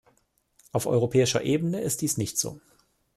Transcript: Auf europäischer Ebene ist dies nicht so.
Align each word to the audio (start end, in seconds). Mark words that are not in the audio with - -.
Auf 0.71 0.87
europäischer 0.87 1.43
Ebene 1.43 1.79
ist 1.81 2.01
dies 2.01 2.17
nicht 2.17 2.39
so. 2.39 2.59